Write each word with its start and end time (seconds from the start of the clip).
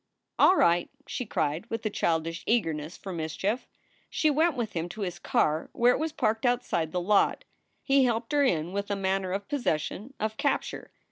"All 0.39 0.55
right!" 0.55 0.89
she 1.07 1.27
cried, 1.27 1.67
with 1.69 1.85
a 1.85 1.91
childish 1.91 2.43
eagerness 2.47 2.97
for 2.97 3.13
mis 3.13 3.35
chief. 3.35 3.67
She 4.09 4.31
went 4.31 4.55
with 4.55 4.73
him 4.73 4.89
to 4.89 5.01
his 5.01 5.19
car 5.19 5.69
where 5.73 5.93
it 5.93 5.99
was 5.99 6.11
parked 6.11 6.43
outside 6.43 6.91
the 6.91 6.99
lot. 6.99 7.43
He 7.83 8.03
helped 8.05 8.31
her 8.31 8.43
in 8.43 8.73
with 8.73 8.89
a 8.89 8.95
manner 8.95 9.31
of 9.31 9.47
possession, 9.47 10.15
of 10.19 10.37
capture. 10.37 10.89